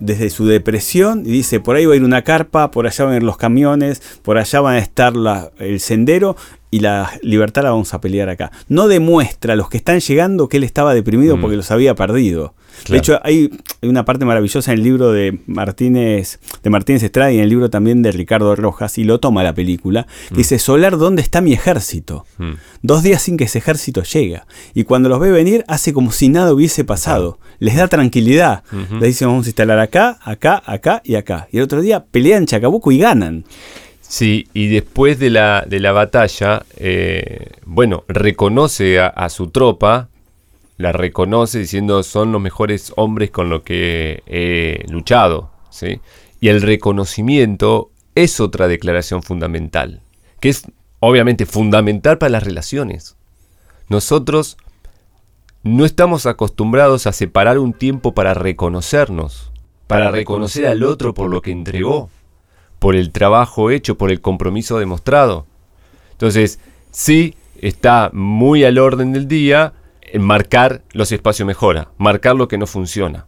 [0.01, 3.15] Desde su depresión y dice, por ahí va a ir una carpa, por allá van
[3.15, 5.13] a ir los camiones, por allá van a estar
[5.59, 6.37] el sendero
[6.71, 8.51] y la libertad la vamos a pelear acá.
[8.69, 12.55] No demuestra a los que están llegando que él estaba deprimido porque los había perdido.
[12.89, 13.51] De hecho, hay,
[13.83, 17.71] una parte maravillosa en el libro de Martínez, de Martínez Estrada y en el libro
[17.71, 20.37] también de Ricardo Rojas, y lo toma la película, mm.
[20.37, 22.25] dice, Solar, ¿dónde está mi ejército?
[22.39, 22.53] Mm.
[22.83, 24.47] Dos días sin que ese ejército llega.
[24.75, 27.39] Y cuando los ve venir, hace como si nada hubiese pasado.
[27.59, 28.63] Les da tranquilidad.
[28.93, 31.49] Les dice, vamos a instalar acá, acá, acá y acá.
[31.51, 33.45] Y el otro día pelean Chacabuco y ganan.
[34.09, 40.09] Sí, y después de la, de la batalla, eh, bueno, reconoce a, su tropa
[40.79, 45.51] la reconoce diciendo son los mejores hombres con los que he luchado.
[45.71, 46.01] ¿sí?
[46.41, 50.01] Y el reconocimiento es otra declaración fundamental,
[50.41, 50.63] que es
[51.01, 53.17] obviamente fundamental para las relaciones.
[53.89, 54.57] Nosotros
[55.65, 59.53] no estamos acostumbrados a separar un tiempo para reconocernos,
[59.87, 62.09] para reconocer al otro por lo que entregó,
[62.79, 65.47] por el trabajo hecho, por el compromiso demostrado.
[66.13, 66.61] Entonces,
[66.91, 69.73] sí está muy al orden del día
[70.19, 73.27] marcar los espacios mejora, marcar lo que no funciona.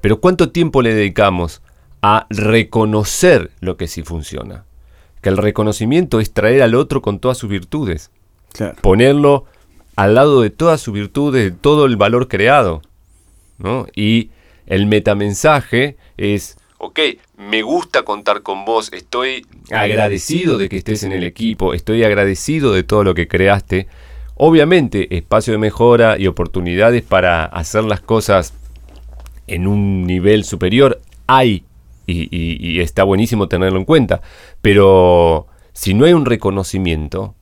[0.00, 1.62] Pero ¿cuánto tiempo le dedicamos
[2.02, 4.64] a reconocer lo que sí funciona?
[5.22, 8.10] Que el reconocimiento es traer al otro con todas sus virtudes.
[8.82, 9.46] Ponerlo
[9.96, 12.82] al lado de todas sus virtudes, de todo el valor creado.
[13.96, 14.30] Y
[14.66, 17.00] el metamensaje es, ok,
[17.38, 22.72] me gusta contar con vos, estoy agradecido de que estés en el equipo, estoy agradecido
[22.72, 23.86] de todo lo que creaste.
[24.36, 28.52] Obviamente, espacio de mejora y oportunidades para hacer las cosas
[29.46, 31.64] en un nivel superior hay
[32.06, 34.20] y, está buenísimo tenerlo en cuenta.
[34.60, 37.34] Pero si no hay un reconocimiento,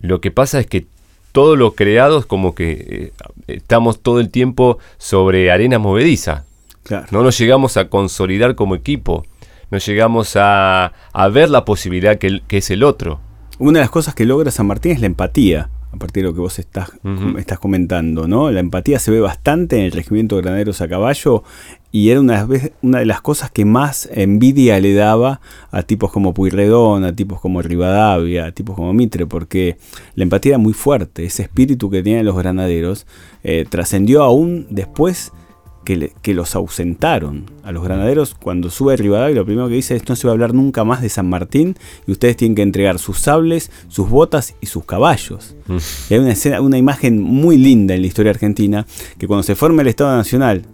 [0.00, 0.86] lo que pasa es que
[1.30, 3.12] todo lo creado es como que eh,
[3.46, 5.78] estamos todo el tiempo sobre arena
[7.10, 9.24] No nos llegamos a consolidar como equipo,
[9.70, 10.92] no llegamos a,
[11.32, 13.20] ver la posibilidad que, que es el otro.
[13.58, 16.34] Una de las cosas que logra San Martín es la empatía a partir de lo
[16.34, 16.90] que vos estás,
[17.38, 18.50] estás comentando, ¿no?
[18.50, 21.44] La empatía se ve bastante en el regimiento de granaderos a caballo
[21.90, 22.46] y era una,
[22.82, 27.40] una de las cosas que más envidia le daba a tipos como Puyredón, a tipos
[27.40, 29.78] como Rivadavia, a tipos como Mitre, porque
[30.14, 33.06] la empatía era muy fuerte, ese espíritu que tenían los granaderos
[33.42, 35.32] eh, trascendió aún después
[36.22, 37.46] que, los ausentaron.
[37.62, 40.34] A los granaderos, cuando sube Rivadavia, lo primero que dice es no se va a
[40.34, 44.54] hablar nunca más de San Martín y ustedes tienen que entregar sus sables, sus botas
[44.60, 45.56] y sus caballos.
[46.10, 49.54] Y hay una, escena, una imagen muy linda en la historia argentina, que cuando se
[49.54, 50.66] forma el Estado Nacional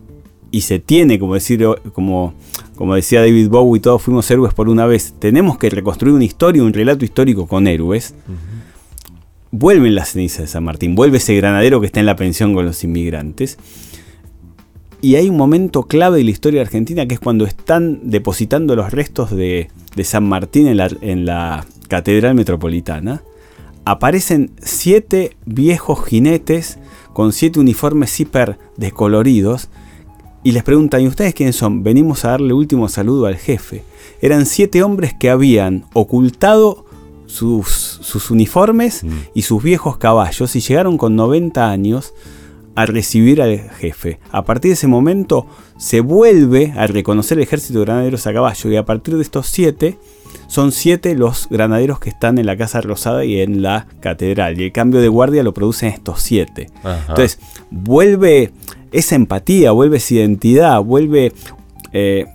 [0.51, 2.35] y se tiene, como, decir, como,
[2.75, 6.63] como decía David Bowie, todos fuimos héroes por una vez, tenemos que reconstruir una historia,
[6.63, 8.15] un relato histórico con héroes.
[9.53, 12.67] Vuelven las cenizas de San Martín, vuelve ese granadero que está en la pensión con
[12.67, 13.59] los inmigrantes.
[15.05, 18.91] Y hay un momento clave de la historia argentina que es cuando están depositando los
[18.91, 19.69] restos de,
[20.03, 23.23] San Martín en la, Catedral Metropolitana.
[23.85, 26.79] Aparecen siete viejos jinetes
[27.13, 29.69] con siete uniformes hiper descoloridos
[30.43, 31.83] y les preguntan, ¿y ustedes quiénes son?
[31.83, 33.85] Venimos a darle último saludo al jefe.
[34.23, 36.87] Eran siete hombres que habían ocultado
[37.27, 39.11] sus, sus uniformes mm.
[39.35, 42.15] y sus viejos caballos y llegaron con 90 años
[42.75, 44.19] a recibir al jefe.
[44.31, 48.71] A partir de ese momento se vuelve a reconocer el ejército de granaderos a caballo
[48.71, 49.99] y a partir de estos siete
[50.47, 54.61] son siete los granaderos que están en la Casa Rosada y en la Catedral.
[54.61, 56.69] Y el cambio de guardia lo producen estos siete.
[57.09, 57.39] Entonces,
[57.71, 58.53] vuelve
[58.93, 61.33] esa empatía, vuelve esa identidad, vuelve
[61.93, 62.27] eh,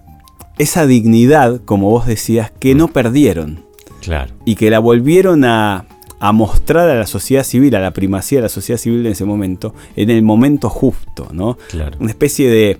[0.57, 3.65] esa dignidad, como vos decías, que no perdieron.
[4.01, 4.33] Claro.
[4.45, 5.85] Y que la volvieron a,
[6.19, 9.25] a mostrar a la sociedad civil, a la primacía de la sociedad civil en ese
[9.25, 11.57] momento, en el momento justo, ¿no?
[11.99, 12.77] Una especie de,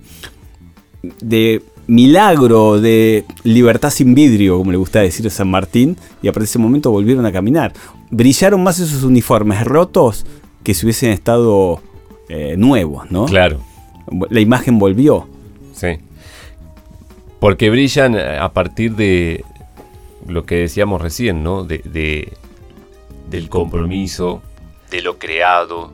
[1.22, 6.32] de milagro de libertad sin vidrio, como le gusta decir a San Martín, y a
[6.32, 7.74] partir de ese momento volvieron a caminar.
[8.12, 10.26] Brillaron más esos uniformes rotos
[10.64, 11.82] que si hubiesen estado
[12.28, 13.26] eh, nuevos, ¿no?
[13.26, 13.62] Claro.
[14.30, 15.28] La imagen volvió.
[15.74, 15.98] Sí.
[17.40, 19.46] Porque brillan a partir de
[20.28, 21.64] lo que decíamos recién, ¿no?
[21.64, 22.34] de
[23.30, 24.42] del compromiso,
[24.92, 25.92] de lo creado,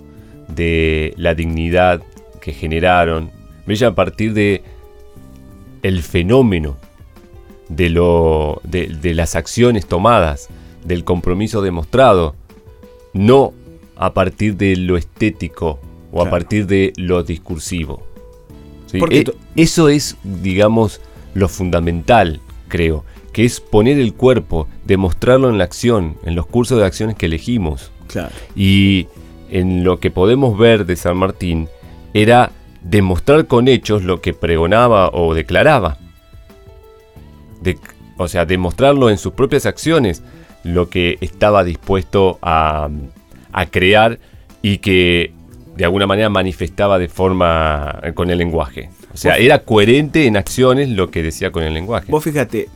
[0.47, 2.01] de la dignidad
[2.41, 3.31] que generaron.
[3.65, 4.63] Brilla a partir de
[5.81, 6.77] el fenómeno,
[7.69, 10.49] de, lo, de, las acciones tomadas,
[10.83, 12.35] del compromiso demostrado,
[13.13, 13.53] no
[13.95, 15.79] a partir de lo estético
[16.11, 18.03] o a partir de lo discursivo.
[18.93, 21.01] E, eso es, digamos,
[21.33, 23.03] lo fundamental, creo
[23.35, 27.25] que es poner el cuerpo, demostrarlo en la acción, en los cursos de acciones que
[27.25, 27.91] elegimos.
[28.55, 29.07] Y
[29.49, 31.67] en lo que podemos ver de San Martín
[32.13, 35.97] era demostrar con hechos lo que pregonaba o declaraba.
[38.15, 40.23] o sea, demostrarlo en sus propias acciones,
[40.63, 42.89] lo que estaba dispuesto a,
[43.69, 44.17] crear
[44.61, 45.33] y que
[45.75, 48.91] de alguna manera manifestaba de forma con el lenguaje.
[49.13, 52.09] O sea, era coherente en acciones lo que decía con el lenguaje.
[52.09, 52.69] Vos fíjate,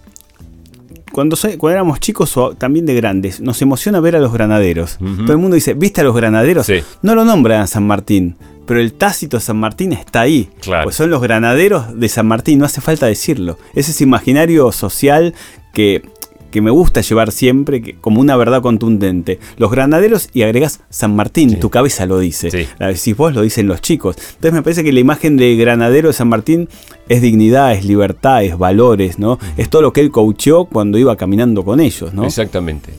[1.12, 4.98] cuando, cuando éramos chicos o también de grandes, nos emociona ver a los granaderos.
[4.98, 6.66] Todo el mundo dice, ¿viste a los granaderos?
[7.02, 10.50] No lo nombran a San Martín, pero el tácito San Martín está ahí.
[10.84, 13.58] Pues son los granaderos de San Martín, no hace falta decirlo.
[13.74, 15.34] Es ese imaginario social
[15.74, 16.04] que,
[16.52, 19.40] que me gusta llevar siempre que, como una verdad contundente.
[19.58, 22.50] Los granaderos y agregás San Martín, tu cabeza lo dice.
[22.52, 22.68] Sí.
[22.96, 24.16] Si vos lo dicen los chicos.
[24.18, 26.70] Entonces me parece que la imagen de granadero de San Martín
[27.08, 29.38] es dignidad, es libertad, es valores, ¿no?
[29.58, 32.26] Es todo lo que él coacheó cuando iba caminando con ellos, ¿no?
[32.26, 32.92] Exactamente.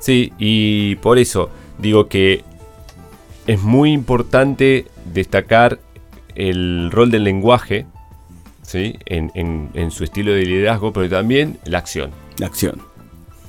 [0.00, 2.42] Sí, y por eso digo que
[3.46, 5.78] es muy importante destacar
[6.34, 7.86] el rol del lenguaje
[8.62, 8.94] ¿sí?
[9.06, 12.10] en, en- en su estilo de liderazgo, pero también la acción.
[12.38, 12.80] La acción.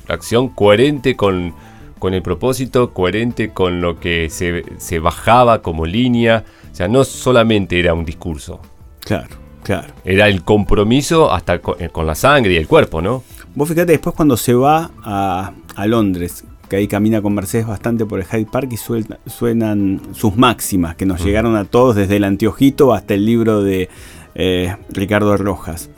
[0.08, 1.54] La acción coherente con,
[2.00, 6.44] con el propósito, coherente con lo que se, se bajaba como línea.
[6.72, 8.60] O sea, no solamente era un discurso,
[9.02, 9.88] Claro, claro.
[10.06, 13.24] era el compromiso hasta con, con la sangre y el cuerpo, ¿no?
[13.56, 18.06] Vos fíjate después cuando se va a, a Londres, que ahí camina con Mercedes bastante
[18.06, 22.18] por el Hyde Park y suelta- suenan sus máximas, que nos llegaron a todos desde
[22.18, 23.90] el anteojito hasta el libro de
[24.36, 25.90] eh, Ricardo Rojas.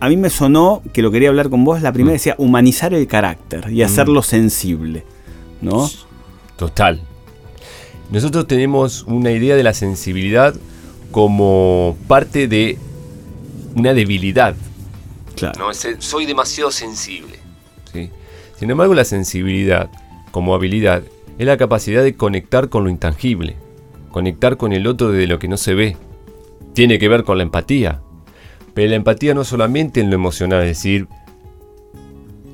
[0.00, 2.18] A mí me sonó que lo quería hablar con vos, la primera Mm.
[2.18, 5.04] decía humanizar el carácter y hacerlo sensible,
[5.60, 5.88] ¿no?
[6.56, 7.00] Total.
[8.10, 10.54] Nosotros tenemos una idea de la sensibilidad
[11.10, 12.78] como parte de
[13.74, 14.54] una debilidad.
[15.34, 15.58] Claro.
[15.58, 17.38] No, soy demasiado sensible.
[17.92, 18.10] ¿sí?
[18.58, 19.90] Sin embargo, la sensibilidad
[20.30, 21.02] como habilidad
[21.38, 23.56] es la capacidad de conectar con lo intangible,
[24.10, 25.96] conectar con el otro de lo que no se ve.
[26.74, 28.00] Tiene que ver con la empatía.
[28.76, 31.08] Pero la empatía no solamente en lo emocional, es decir,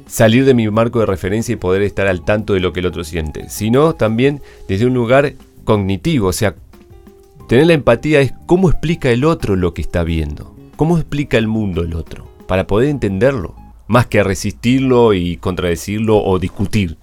[0.07, 2.87] salir de mi marco de referencia y poder estar al tanto de lo que el
[2.87, 5.33] otro siente, sino también desde un lugar
[5.65, 6.55] cognitivo, o sea,
[7.49, 11.49] tener la empatía es cómo explica el otro lo que está viendo, cómo explica el
[11.49, 13.57] mundo el otro, para poder entenderlo,
[13.89, 16.99] más que resistirlo y contradecirlo o discutir.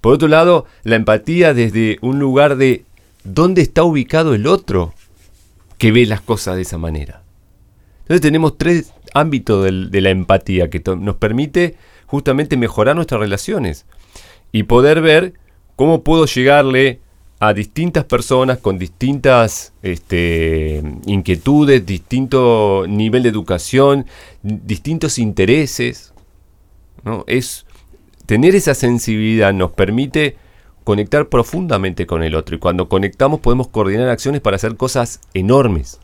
[0.00, 2.84] Por otro lado, la empatía desde un lugar de
[3.22, 4.94] dónde está ubicado el otro
[5.78, 7.21] que ve las cosas de esa manera.
[8.02, 13.86] Entonces tenemos tres ámbitos de la empatía que nos permite justamente mejorar nuestras relaciones
[14.52, 15.34] y poder ver
[15.76, 17.00] cómo puedo llegarle
[17.40, 24.06] a distintas personas con distintas este, inquietudes, distinto nivel de educación,
[24.42, 26.12] distintos intereses.
[27.26, 27.66] Es,
[28.26, 30.36] tener esa sensibilidad nos permite
[30.84, 35.98] conectar profundamente con el otro y cuando conectamos podemos coordinar acciones para hacer cosas enormes.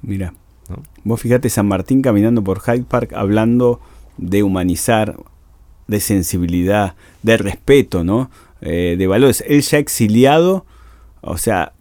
[0.00, 0.34] Mira,
[0.68, 0.82] ¿No?
[1.04, 3.80] vos fíjate San Martín caminando por Hyde Park hablando
[4.16, 5.16] de humanizar,
[5.88, 8.30] de sensibilidad, de respeto, ¿no?
[8.60, 9.42] Eh, de valores.
[9.46, 10.64] Él ya exiliado,
[11.20, 11.72] o sea,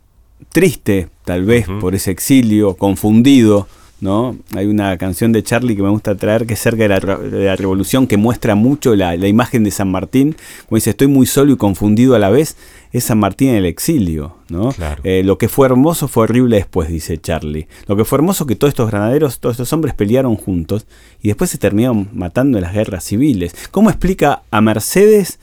[0.50, 3.68] triste tal vez por ese exilio, confundido,
[4.02, 4.36] ¿no?
[4.56, 7.46] Hay una canción de Charlie que me gusta traer que es cerca de la, de
[7.46, 10.36] la revolución que muestra mucho la, la imagen de San Martín,
[10.68, 12.58] como dice, estoy muy solo y confundido a la vez,
[12.92, 14.72] es San Martín en el exilio, ¿no?
[14.74, 15.02] Claro.
[15.06, 17.68] Eh, lo que fue hermoso fue horrible después, dice Charlie.
[17.88, 20.86] Lo que fue hermoso que todos estos granaderos, todos estos hombres pelearon juntos
[21.22, 23.56] y después se terminaron matando en las guerras civiles.
[23.72, 25.40] ¿Cómo explica a Mercedes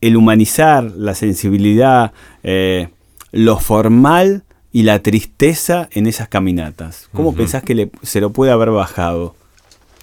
[0.00, 2.88] el humanizar, la sensibilidad, eh,
[3.32, 7.08] lo formal y la tristeza en esas caminatas?
[7.12, 7.38] ¿Cómo Ujú.
[7.38, 9.34] pensás que le- se lo puede haber bajado?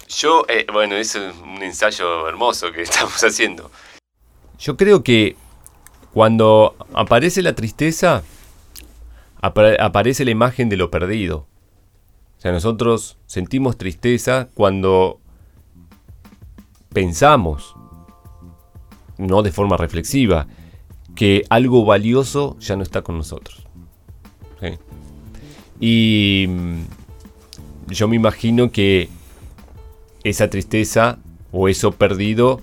[0.08, 2.80] Yo, eh, bueno, es un ensayo hermoso que
[3.12, 3.70] estamos haciendo.
[4.58, 5.36] Yo creo que
[6.12, 8.22] cuando aparece la tristeza,
[9.40, 11.46] apa- aparece la imagen de lo perdido.
[12.38, 15.20] O sea, nosotros sentimos tristeza cuando
[16.92, 17.74] pensamos,
[19.18, 20.46] no de forma reflexiva,
[21.14, 23.66] que algo valioso ya no está con nosotros.
[25.80, 26.80] Y mm,
[27.92, 29.08] yo me imagino que
[30.24, 31.18] esa tristeza
[31.52, 32.60] o eso perdido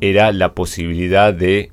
[0.00, 1.71] era la posibilidad de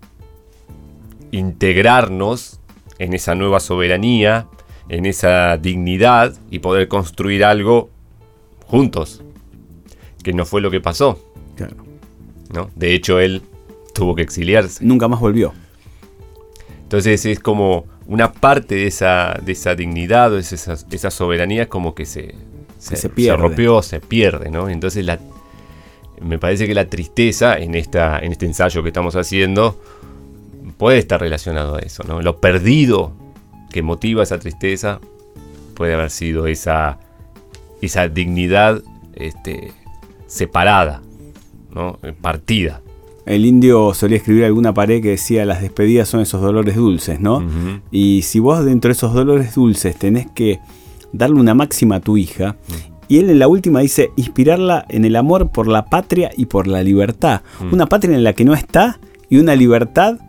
[1.31, 2.59] integrarnos
[2.97, 4.47] en esa nueva soberanía,
[4.89, 7.89] en esa dignidad y poder construir algo
[8.65, 9.21] juntos,
[10.23, 11.19] que no fue lo que pasó,
[11.55, 11.75] Claro.
[12.53, 12.69] ¿no?
[12.75, 13.41] De hecho, él
[13.93, 14.83] tuvo que exiliarse.
[14.85, 15.53] Nunca más volvió.
[16.83, 21.69] Entonces es como una parte de esa, de esa dignidad o de esa, esa soberanía
[21.69, 22.33] como que se,
[22.89, 23.37] Que se pierde.
[23.37, 24.69] rompió, se pierde, ¿no?
[24.69, 25.19] Entonces la,
[26.21, 29.79] me parece que la tristeza en, esta, en este ensayo que estamos haciendo
[30.79, 32.21] puede estar relacionado a eso, ¿no?
[32.21, 33.11] Lo perdido
[33.69, 34.99] que motiva esa tristeza
[35.75, 36.97] puede haber sido esa,
[37.81, 38.81] esa dignidad
[39.13, 39.73] este,
[40.25, 41.01] separada,
[41.75, 41.99] ¿no?
[42.21, 42.81] Partida.
[43.25, 47.45] El indio solía escribir alguna pared que decía las despedidas son esos dolores dulces, ¿no?
[47.91, 50.59] Y si vos dentro de esos dolores dulces tenés que
[51.11, 52.55] darle una máxima a tu hija,
[53.09, 56.67] y él en la última dice inspirarla en el amor por la patria y por
[56.67, 57.41] la libertad.
[57.59, 57.73] Mm.
[57.73, 60.19] Una patria en la que no está y una libertad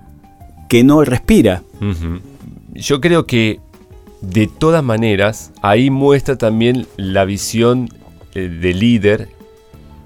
[0.71, 1.63] que no respira.
[2.73, 3.61] Yo creo que
[4.23, 7.91] de todas maneras ahí muestra también la visión
[8.35, 9.29] eh, de líder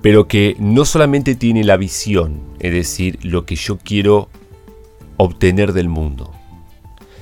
[0.05, 4.29] pero que no solamente tiene la visión, es decir, lo que yo quiero
[5.17, 6.31] obtener del mundo,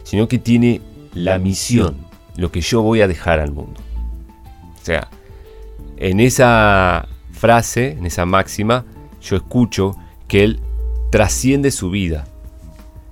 [0.03, 0.81] sino que tiene
[1.15, 1.99] la misión,
[2.35, 3.81] lo que yo voy a dejar al mundo.
[4.75, 5.07] O sea,
[5.97, 8.85] en esa frase, en esa máxima,
[9.21, 10.59] yo escucho que él
[11.13, 12.27] trasciende su vida.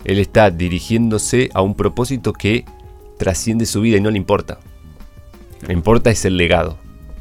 [0.05, 2.65] Él está dirigiéndose a un propósito que
[3.19, 4.59] trasciende su vida y no le importa.
[5.67, 6.79] Le importa es el legado.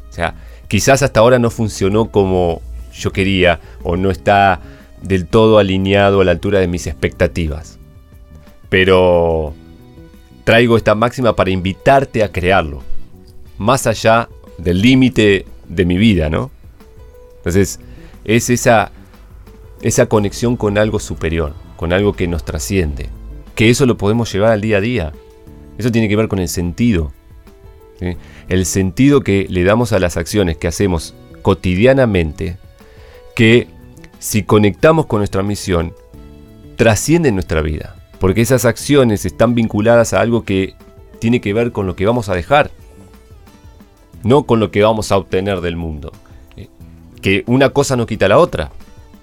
[0.08, 0.34] O sea,
[0.68, 2.62] quizás hasta ahora no funcionó como
[2.92, 4.60] yo quería o no está
[5.02, 7.78] del todo alineado a la altura de mis expectativas.
[8.68, 9.54] Pero
[10.44, 12.82] traigo esta máxima para invitarte a crearlo,
[13.58, 16.50] más allá del límite de mi vida, ¿no?
[17.38, 17.80] Entonces,
[18.24, 18.90] es esa,
[19.82, 23.08] esa conexión con algo superior, con algo que nos trasciende,
[23.54, 25.12] que eso lo podemos llevar al día a día.
[25.78, 27.10] Eso tiene que ver con el sentido.
[28.50, 32.58] El sentido que le damos a las acciones que hacemos cotidianamente,
[33.34, 33.66] que
[34.18, 35.94] si conectamos con nuestra misión,
[36.76, 37.96] trascienden nuestra vida.
[38.18, 40.74] Porque esas acciones están vinculadas a algo que
[41.18, 42.70] tiene que ver con lo que vamos a dejar,
[44.22, 46.12] no con lo que vamos a obtener del mundo.
[47.22, 48.70] Que una cosa no quita la otra.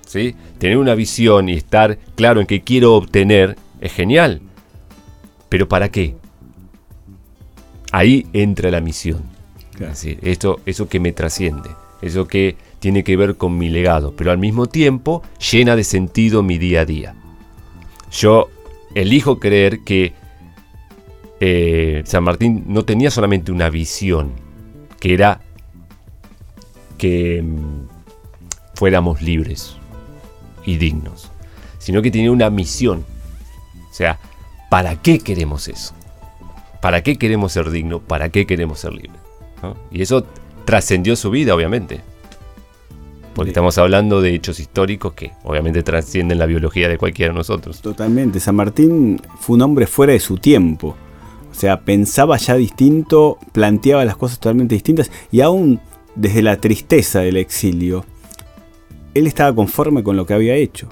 [0.08, 0.36] ¿Sí?
[0.58, 4.42] Tener una visión y estar claro en qué quiero obtener es genial.
[5.50, 6.16] Pero ¿para qué?
[7.92, 9.22] Ahí entra la misión.
[9.74, 11.70] Es decir, esto, eso que me trasciende,
[12.02, 16.42] eso que tiene que ver con mi legado, pero al mismo tiempo llena de sentido
[16.42, 17.16] mi día a día.
[18.12, 18.50] Yo
[18.96, 20.14] elijo creer que
[21.40, 24.32] eh, San Martín no tenía solamente una visión,
[25.00, 25.42] que era
[26.98, 27.88] que mm,
[28.74, 29.78] fuéramos libres
[30.68, 31.32] y dignos,
[31.80, 33.04] sino que tenía una misión.
[33.90, 34.20] O sea,
[34.70, 35.96] ¿para qué queremos eso?
[36.82, 38.02] ¿Para qué queremos ser dignos?
[38.06, 39.20] ¿Para qué queremos ser libres?
[39.90, 40.24] Y eso
[40.66, 42.02] trascendió su vida, obviamente.
[43.34, 47.82] Porque estamos hablando de hechos históricos que obviamente trascienden la biología de cualquiera de nosotros.
[47.82, 48.40] Totalmente.
[48.40, 50.96] San Martín fue un hombre fuera de su tiempo.
[51.50, 55.80] O sea, pensaba ya distinto, planteaba las cosas totalmente distintas y aún
[56.16, 58.06] desde la tristeza del exilio,
[59.18, 60.88] él estaba conforme con lo que había hecho.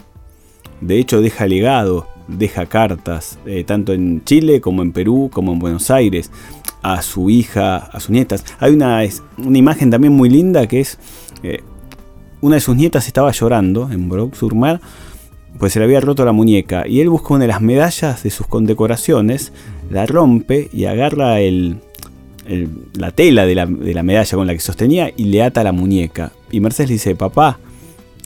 [0.81, 5.59] De hecho, deja legado, deja cartas, eh, tanto en Chile como en Perú, como en
[5.59, 6.31] Buenos Aires,
[6.81, 8.43] a su hija, a sus nietas.
[8.59, 9.01] Hay una,
[9.37, 10.99] imagen también muy linda que es
[11.43, 11.61] eh,
[12.41, 14.79] una de sus nietas estaba llorando en Broc sur Mar,
[15.57, 16.87] pues se le había roto la muñeca.
[16.87, 19.53] Y él busca una de las medallas de sus condecoraciones,
[19.89, 23.65] la rompe y agarra la tela de la,
[24.03, 26.33] medalla con la que sostenía y le ata la muñeca.
[26.51, 27.57] Y Mercedes le dice, papá,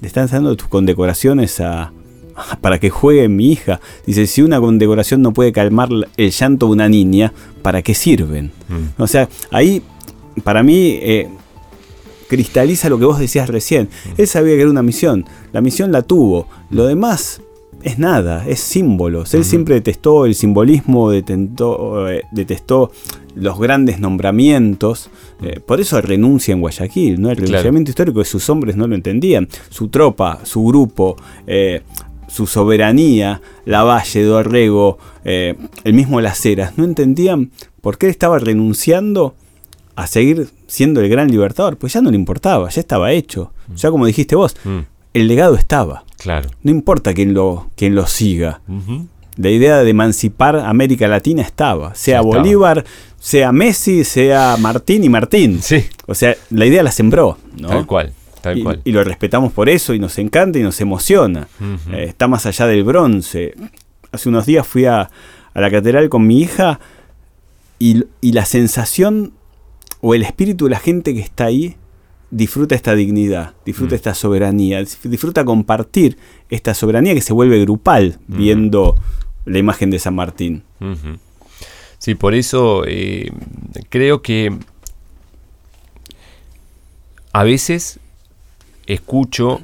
[0.01, 1.91] le están dando tus condecoraciones a,
[2.61, 3.79] para que juegue mi hija.
[4.05, 8.51] Dice, si una condecoración no puede calmar el llanto de una niña, ¿para qué sirven?
[8.67, 9.01] Mm.
[9.01, 9.81] O sea, ahí,
[10.43, 11.29] para mí, eh,
[12.27, 13.89] cristaliza lo que vos decías recién.
[14.17, 17.41] Él sabía que era una misión, la misión la tuvo, lo demás
[17.81, 19.33] es nada, es símbolos.
[19.33, 22.91] Él siempre detestó el simbolismo, detentó, eh, detestó
[23.39, 25.09] los grandes nombramientos.
[25.41, 27.29] Eh, por eso renuncia en Guayaquil, ¿no?
[27.29, 29.47] El renunciamiento histórico de sus hombres no lo entendían.
[29.69, 31.15] Su tropa, su grupo,
[31.47, 31.81] eh,
[32.27, 38.39] su soberanía, la Valle, Dorrego, el mismo Las Heras, no entendían por qué él estaba
[38.39, 39.35] renunciando
[39.99, 43.51] a seguir siendo el gran libertador, pues ya no le importaba, ya estaba hecho.
[43.67, 43.75] Mm.
[43.75, 44.79] Ya como dijiste vos, mm.
[45.13, 46.05] el legado estaba.
[46.17, 46.49] Claro.
[46.63, 48.61] No importa quién lo, quién lo siga.
[49.39, 51.95] La idea de emancipar América Latina estaba.
[51.95, 52.83] Sea Bolívar,
[53.17, 55.61] sea Messi, sea Martín y Martín.
[55.61, 55.85] Sí.
[56.07, 57.37] O sea, la idea la sembró.
[57.65, 58.11] Tal cual.
[58.41, 58.81] Tal y, cual.
[58.83, 61.47] y lo respetamos por eso y nos encanta y nos emociona.
[61.89, 63.55] Eh, está más allá del bronce.
[64.11, 65.09] Hace unos días fui a,
[65.53, 66.81] a la catedral con mi hija
[67.79, 69.31] y, y la sensación
[70.01, 71.77] o el espíritu de la gente que está ahí
[72.29, 73.95] disfruta esta dignidad, disfruta mm.
[73.95, 76.17] esta soberanía, disfruta compartir
[76.49, 78.95] esta soberanía que se vuelve grupal viendo
[79.49, 80.63] la imagen de San Martín.
[81.97, 83.31] Sí, por eso eh,
[83.89, 84.57] creo que
[87.33, 87.99] a veces
[88.85, 89.61] escucho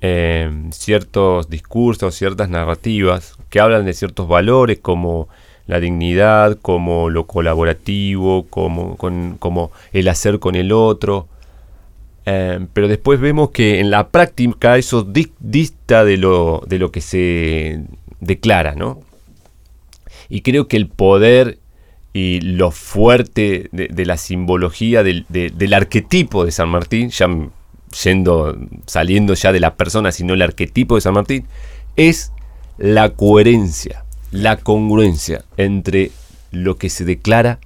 [0.00, 5.28] eh, ciertos discursos, ciertas narrativas que hablan de ciertos valores como
[5.66, 11.28] la dignidad, como lo colaborativo, como, como el hacer con el otro.
[12.24, 17.00] Eh, pero después vemos que en la práctica eso dista de lo, de lo que
[17.00, 17.84] se
[18.22, 19.00] declara, ¿no?
[20.30, 21.58] Y creo que el poder
[22.14, 27.28] y lo fuerte de, la simbología del, arquetipo de San Martín, ya
[28.02, 28.56] yendo,
[28.86, 31.46] saliendo ya de la persona, sino el arquetipo de San Martín,
[31.96, 32.32] es
[32.78, 36.10] la coherencia la congruencia entre
[36.50, 37.60] lo que se declara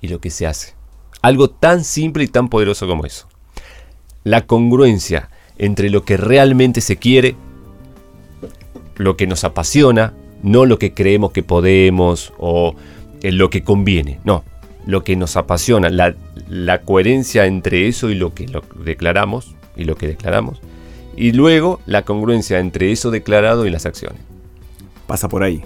[0.00, 0.74] y lo que se hace.
[1.22, 3.26] Algo tan simple y tan poderoso como eso.
[4.24, 7.34] la congruencia entre lo que realmente se quiere,
[8.98, 12.74] lo que nos apasiona, no lo que creemos que podemos o
[13.22, 14.44] lo que conviene, no,
[14.86, 16.14] lo que nos apasiona, la,
[16.48, 20.60] la coherencia entre eso y lo que lo declaramos y lo que declaramos,
[21.16, 24.20] y luego la congruencia entre eso declarado y las acciones.
[25.06, 25.62] Pasa por ahí.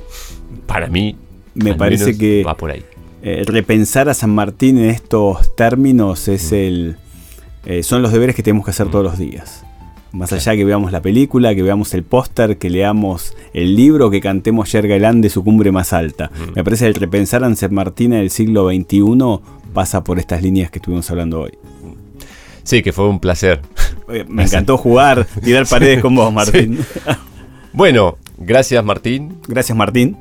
[0.66, 1.16] Para mí,
[1.54, 2.84] me parece que va por ahí.
[3.22, 6.54] Eh, repensar a San Martín en estos términos es mm.
[6.54, 6.96] el,
[7.64, 9.64] eh, son los deberes que tenemos que hacer todos los días.
[10.12, 14.20] Más allá que veamos la película, que veamos el póster, que leamos el libro, que
[14.20, 16.30] cantemos Yergaelán de su cumbre más alta.
[16.30, 16.52] Mm.
[16.56, 19.40] Me parece que el repensar a San Martín en el siglo XXI
[19.72, 21.52] pasa por estas líneas que estuvimos hablando hoy.
[22.62, 23.62] Sí, que fue un placer.
[24.28, 26.78] Me encantó jugar, tirar paredes con vos, Martín.
[27.72, 29.38] Bueno, gracias Martín.
[29.48, 30.18] Gracias Martín.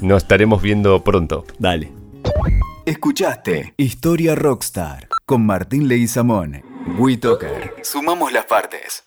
[0.00, 1.44] Nos estaremos viendo pronto.
[1.58, 1.92] Dale.
[2.86, 6.62] Escuchaste Historia Rockstar con Martín Leguizamón.
[6.98, 7.74] WeToker.
[7.82, 9.02] Sumamos las partes.